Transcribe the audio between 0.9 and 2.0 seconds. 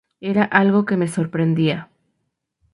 me sorprendía.